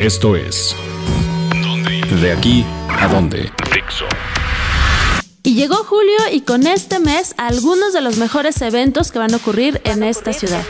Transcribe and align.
Esto 0.00 0.34
es 0.34 0.74
De 2.22 2.32
aquí 2.32 2.64
a 2.88 3.06
dónde. 3.06 3.52
Y 5.42 5.54
llegó 5.54 5.76
julio 5.76 6.16
y 6.32 6.40
con 6.40 6.66
este 6.66 7.00
mes 7.00 7.34
algunos 7.36 7.92
de 7.92 8.00
los 8.00 8.16
mejores 8.16 8.62
eventos 8.62 9.12
que 9.12 9.18
van 9.18 9.34
a 9.34 9.36
ocurrir 9.36 9.78
en 9.84 10.02
esta 10.02 10.32
ciudad. 10.32 10.64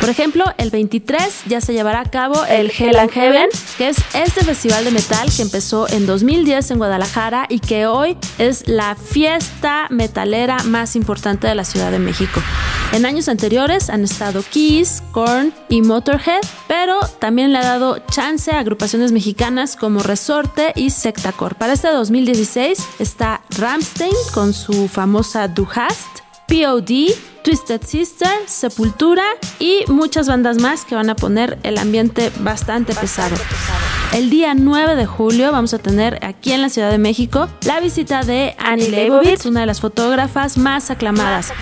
Por 0.00 0.08
ejemplo, 0.08 0.46
el 0.56 0.70
23 0.70 1.42
ya 1.48 1.60
se 1.60 1.74
llevará 1.74 2.00
a 2.00 2.10
cabo 2.10 2.42
el 2.46 2.72
Hell 2.76 2.96
and 2.96 3.10
Heaven, 3.10 3.48
que 3.76 3.90
es 3.90 3.98
este 4.14 4.42
festival 4.42 4.86
de 4.86 4.92
metal 4.92 5.28
que 5.36 5.42
empezó 5.42 5.86
en 5.90 6.06
2010 6.06 6.70
en 6.70 6.78
Guadalajara 6.78 7.44
y 7.50 7.58
que 7.58 7.86
hoy 7.86 8.16
es 8.38 8.66
la 8.66 8.94
fiesta 8.94 9.86
metalera 9.90 10.56
más 10.64 10.96
importante 10.96 11.46
de 11.46 11.54
la 11.54 11.66
Ciudad 11.66 11.90
de 11.90 11.98
México. 11.98 12.40
En 12.92 13.06
años 13.06 13.28
anteriores 13.28 13.88
han 13.88 14.02
estado 14.02 14.42
Kiss, 14.42 15.02
Korn 15.12 15.54
y 15.68 15.80
Motorhead, 15.80 16.40
pero 16.66 16.98
también 17.20 17.52
le 17.52 17.58
ha 17.58 17.62
dado 17.62 17.98
chance 18.10 18.50
a 18.50 18.58
agrupaciones 18.58 19.12
mexicanas 19.12 19.76
como 19.76 20.00
Resorte 20.02 20.72
y 20.74 20.90
Sectacor. 20.90 21.54
Para 21.54 21.74
este 21.74 21.88
2016 21.88 22.78
está 22.98 23.42
Ramstein 23.58 24.12
con 24.34 24.52
su 24.52 24.88
famosa 24.88 25.46
Du 25.46 25.68
Hast, 25.72 26.24
POD, 26.48 27.14
Twisted 27.44 27.82
Sister, 27.86 28.28
Sepultura 28.46 29.24
y 29.60 29.84
muchas 29.86 30.26
bandas 30.26 30.58
más 30.58 30.84
que 30.84 30.96
van 30.96 31.10
a 31.10 31.16
poner 31.16 31.60
el 31.62 31.78
ambiente 31.78 32.32
bastante 32.40 32.92
pesado. 32.94 33.36
El 34.12 34.28
día 34.28 34.54
9 34.54 34.96
de 34.96 35.06
julio 35.06 35.52
vamos 35.52 35.72
a 35.72 35.78
tener 35.78 36.18
aquí 36.24 36.52
en 36.52 36.62
la 36.62 36.68
Ciudad 36.68 36.90
de 36.90 36.98
México 36.98 37.48
la 37.64 37.78
visita 37.78 38.24
de 38.24 38.56
Annie 38.58 38.88
Leibovitz, 38.88 39.46
una 39.46 39.60
de 39.60 39.66
las 39.66 39.80
fotógrafas 39.80 40.58
más 40.58 40.90
aclamadas. 40.90 41.52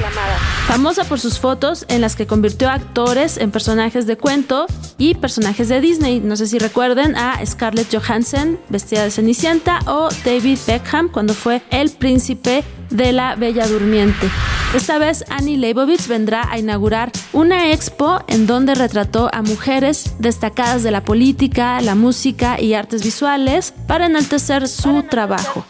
Famosa 0.66 1.04
por 1.04 1.20
sus 1.20 1.38
fotos 1.38 1.84
en 1.88 2.00
las 2.00 2.16
que 2.16 2.26
convirtió 2.26 2.70
a 2.70 2.74
actores 2.74 3.36
en 3.36 3.50
personajes 3.50 4.06
de 4.06 4.16
cuento 4.16 4.66
y 4.96 5.14
personajes 5.14 5.68
de 5.68 5.82
Disney. 5.82 6.20
No 6.20 6.36
sé 6.36 6.46
si 6.46 6.58
recuerden 6.58 7.16
a 7.16 7.44
Scarlett 7.44 7.94
Johansson 7.94 8.58
vestida 8.70 9.04
de 9.04 9.10
Cenicienta 9.10 9.80
o 9.86 10.08
David 10.24 10.58
Beckham 10.66 11.10
cuando 11.10 11.34
fue 11.34 11.60
el 11.70 11.90
príncipe 11.90 12.64
de 12.88 13.12
la 13.12 13.36
Bella 13.36 13.66
Durmiente. 13.68 14.30
Esta 14.74 14.98
vez 14.98 15.24
Annie 15.30 15.56
Leibovitz 15.56 16.08
vendrá 16.08 16.46
a 16.50 16.58
inaugurar 16.58 17.10
una 17.32 17.72
expo 17.72 18.22
en 18.26 18.46
donde 18.46 18.74
retrató 18.74 19.30
a 19.32 19.40
mujeres 19.40 20.12
destacadas 20.18 20.82
de 20.82 20.90
la 20.90 21.02
política, 21.02 21.80
la 21.80 21.94
música 21.94 22.60
y 22.60 22.74
artes 22.74 23.02
visuales 23.02 23.72
para 23.86 24.06
enaltecer 24.06 24.68
su 24.68 25.04
trabajo. 25.04 25.64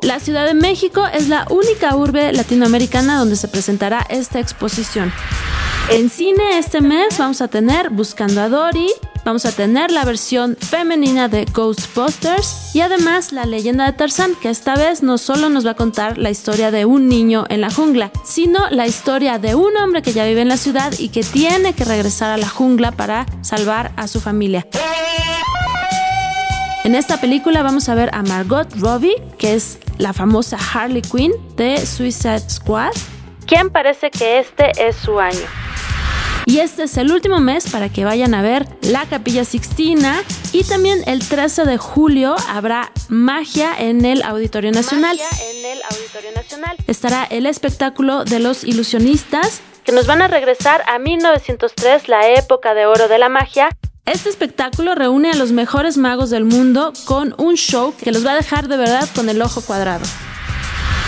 La 0.00 0.18
Ciudad 0.18 0.46
de 0.46 0.54
México 0.54 1.04
es 1.12 1.28
la 1.28 1.46
única 1.50 1.94
urbe 1.94 2.32
latinoamericana 2.32 3.18
donde 3.18 3.36
se 3.36 3.48
presentará 3.48 4.06
esta 4.08 4.40
exposición. 4.40 5.12
En 5.88 6.10
cine 6.10 6.58
este 6.58 6.80
mes 6.80 7.16
vamos 7.16 7.40
a 7.40 7.46
tener 7.46 7.90
Buscando 7.90 8.40
a 8.40 8.48
Dory, 8.48 8.88
vamos 9.24 9.46
a 9.46 9.52
tener 9.52 9.92
la 9.92 10.04
versión 10.04 10.56
femenina 10.56 11.28
de 11.28 11.44
Ghostbusters 11.44 12.74
y 12.74 12.80
además 12.80 13.30
la 13.30 13.46
leyenda 13.46 13.84
de 13.86 13.92
Tarzán, 13.92 14.34
que 14.42 14.50
esta 14.50 14.74
vez 14.74 15.04
no 15.04 15.16
solo 15.16 15.48
nos 15.48 15.64
va 15.64 15.70
a 15.70 15.76
contar 15.76 16.18
la 16.18 16.30
historia 16.30 16.72
de 16.72 16.86
un 16.86 17.08
niño 17.08 17.44
en 17.50 17.60
la 17.60 17.70
jungla, 17.70 18.10
sino 18.24 18.68
la 18.70 18.88
historia 18.88 19.38
de 19.38 19.54
un 19.54 19.76
hombre 19.76 20.02
que 20.02 20.12
ya 20.12 20.24
vive 20.24 20.40
en 20.40 20.48
la 20.48 20.56
ciudad 20.56 20.92
y 20.98 21.10
que 21.10 21.22
tiene 21.22 21.72
que 21.72 21.84
regresar 21.84 22.32
a 22.32 22.36
la 22.36 22.48
jungla 22.48 22.90
para 22.90 23.24
salvar 23.42 23.92
a 23.96 24.08
su 24.08 24.20
familia. 24.20 24.66
En 26.82 26.96
esta 26.96 27.20
película 27.20 27.62
vamos 27.62 27.88
a 27.88 27.94
ver 27.94 28.10
a 28.12 28.22
Margot 28.22 28.68
Robbie, 28.80 29.22
que 29.38 29.54
es 29.54 29.78
la 29.98 30.12
famosa 30.12 30.58
Harley 30.74 31.02
Quinn 31.02 31.32
de 31.56 31.78
Suicide 31.86 32.50
Squad, 32.50 32.92
quien 33.46 33.70
parece 33.70 34.10
que 34.10 34.40
este 34.40 34.72
es 34.84 34.96
su 34.96 35.20
año. 35.20 35.65
Y 36.46 36.60
este 36.60 36.84
es 36.84 36.96
el 36.96 37.12
último 37.12 37.40
mes 37.40 37.68
para 37.70 37.88
que 37.90 38.04
vayan 38.04 38.32
a 38.32 38.40
ver 38.40 38.66
la 38.80 39.04
Capilla 39.04 39.44
Sixtina. 39.44 40.22
Y 40.52 40.62
también 40.64 41.02
el 41.06 41.18
13 41.18 41.64
de 41.64 41.76
julio 41.76 42.36
habrá 42.48 42.92
magia 43.08 43.74
en 43.76 44.04
el 44.04 44.22
Auditorio 44.22 44.70
Nacional. 44.70 45.18
en 45.18 45.64
el 45.64 45.82
Auditorio 45.90 46.30
Nacional. 46.34 46.76
Estará 46.86 47.24
el 47.24 47.46
espectáculo 47.46 48.24
de 48.24 48.38
los 48.38 48.64
ilusionistas 48.64 49.60
que 49.84 49.92
nos 49.92 50.06
van 50.06 50.22
a 50.22 50.28
regresar 50.28 50.82
a 50.88 50.98
1903, 50.98 52.08
la 52.08 52.30
época 52.30 52.74
de 52.74 52.86
oro 52.86 53.06
de 53.06 53.18
la 53.18 53.28
magia, 53.28 53.68
este 54.06 54.28
espectáculo 54.28 54.94
reúne 54.94 55.32
a 55.32 55.34
los 55.34 55.50
mejores 55.50 55.96
magos 55.96 56.30
del 56.30 56.44
mundo 56.44 56.92
con 57.06 57.34
un 57.38 57.56
show 57.56 57.92
que 58.00 58.12
los 58.12 58.24
va 58.24 58.32
a 58.32 58.36
dejar 58.36 58.68
de 58.68 58.76
verdad 58.76 59.08
con 59.16 59.28
el 59.28 59.42
ojo 59.42 59.62
cuadrado. 59.62 60.04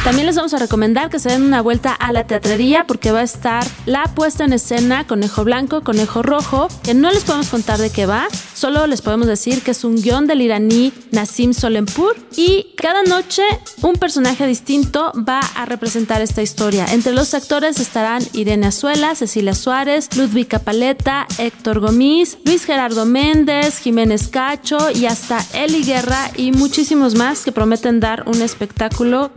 También 0.05 0.27
les 0.27 0.37
vamos 0.37 0.55
a 0.55 0.59
recomendar 0.59 1.11
que 1.11 1.19
se 1.19 1.29
den 1.29 1.43
una 1.43 1.61
vuelta 1.61 1.93
a 1.93 2.13
la 2.13 2.25
teatrería 2.25 2.87
porque 2.87 3.13
va 3.13 3.21
a 3.21 3.25
estar 3.25 3.65
la 3.85 4.05
puesta 4.05 4.45
en 4.45 4.53
escena 4.55 5.07
Conejo 5.07 5.45
Blanco, 5.45 5.83
Conejo 5.83 6.23
Rojo, 6.23 6.69
que 6.83 6.95
no 6.95 7.11
les 7.11 7.25
podemos 7.25 7.49
contar 7.49 7.79
de 7.79 7.91
qué 7.91 8.07
va, 8.07 8.27
solo 8.55 8.87
les 8.87 9.03
podemos 9.03 9.27
decir 9.27 9.63
que 9.63 9.73
es 9.73 9.85
un 9.85 10.01
guion 10.01 10.27
del 10.27 10.41
iraní 10.41 10.93
Nassim 11.11 11.53
Solenpur 11.53 12.17
y 12.37 12.75
cada 12.77 13.03
noche 13.03 13.43
un 13.83 13.95
personaje 13.95 14.47
distinto 14.47 15.13
va 15.17 15.41
a 15.41 15.67
representar 15.67 16.23
esta 16.23 16.43
historia. 16.43 16.87
Entre 16.93 17.13
los 17.13 17.35
actores 17.35 17.79
estarán 17.79 18.23
Irene 18.33 18.69
Azuela, 18.69 19.15
Cecilia 19.15 19.55
Suárez, 19.55 20.09
Ludwika 20.17 20.61
Paleta, 20.61 21.27
Héctor 21.39 21.81
Gomis, 21.81 22.39
Luis 22.45 22.65
Gerardo 22.65 23.05
Méndez, 23.05 23.79
Jiménez 23.79 24.29
Cacho 24.29 24.79
y 24.95 25.07
hasta 25.07 25.45
Eli 25.53 25.83
Guerra 25.83 26.31
y 26.37 26.53
muchísimos 26.53 27.15
más 27.15 27.45
que 27.45 27.53
prometen 27.53 28.01
dar 28.01 28.25
un 28.27 28.41
espectáculo 28.41 29.31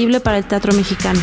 increíble 0.00 0.20
para 0.20 0.38
el 0.38 0.44
teatro 0.44 0.72
mexicano. 0.72 1.20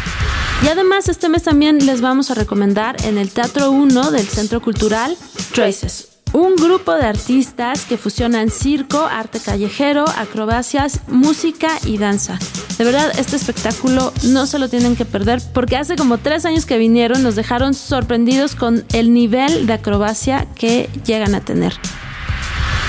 Y 0.64 0.68
además 0.68 1.10
este 1.10 1.30
mes 1.30 1.44
también 1.44 1.86
les 1.86 2.02
vamos 2.02 2.30
a 2.30 2.36
recomendar 2.36 2.96
en 3.06 3.18
el 3.18 3.32
Teatro 3.32 3.72
1 3.72 4.12
del 4.12 4.28
Centro 4.28 4.62
Cultural 4.62 5.18
Traces. 5.54 6.10
Un 6.34 6.56
grupo 6.56 6.94
de 6.94 7.06
artistas 7.06 7.86
que 7.86 7.98
fusionan 7.98 8.52
circo, 8.52 9.00
arte 9.00 9.40
callejero, 9.40 10.06
acrobacias, 10.16 11.00
música 11.08 11.70
y 11.86 11.98
danza. 11.98 12.38
De 12.78 12.84
verdad, 12.84 13.12
este 13.18 13.36
espectáculo 13.36 14.14
no 14.24 14.46
se 14.46 14.60
lo 14.60 14.70
tienen 14.70 14.96
que 14.96 15.06
perder 15.06 15.42
porque 15.54 15.78
hace 15.78 15.96
como 15.96 16.20
tres 16.20 16.46
años 16.46 16.66
que 16.66 16.78
vinieron 16.78 17.24
nos 17.24 17.36
dejaron 17.36 17.74
sorprendidos 17.74 18.54
con 18.54 18.84
el 18.94 19.14
nivel 19.14 19.66
de 19.66 19.74
acrobacia 19.74 20.46
que 20.56 20.90
llegan 21.06 21.34
a 21.34 21.42
tener. 21.42 21.74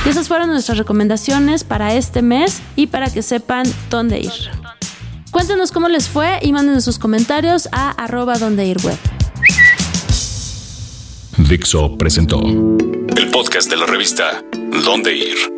Y 0.04 0.10
esas 0.10 0.28
fueron 0.28 0.48
nuestras 0.48 0.76
recomendaciones 0.76 1.64
para 1.64 1.94
este 1.94 2.20
mes 2.20 2.60
y 2.76 2.88
para 2.88 3.10
que 3.10 3.22
sepan 3.22 3.64
dónde 3.88 4.20
ir. 4.20 4.67
Cuéntenos 5.38 5.70
cómo 5.70 5.88
les 5.88 6.08
fue 6.08 6.40
y 6.42 6.52
manden 6.52 6.82
sus 6.82 6.98
comentarios 6.98 7.68
a 7.70 7.92
arroba 7.92 8.38
donde 8.38 8.66
ir 8.66 8.78
web. 8.82 8.98
Dixo 11.36 11.96
presentó 11.96 12.40
el 12.40 13.30
podcast 13.30 13.70
de 13.70 13.76
la 13.76 13.86
revista 13.86 14.42
Donde 14.84 15.14
ir. 15.14 15.57